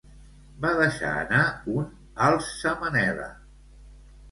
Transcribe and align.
Va 0.63 0.71
deixar 0.79 1.11
anar 1.25 1.43
un 1.75 1.87
alça 2.31 2.75
Manela! 2.83 3.31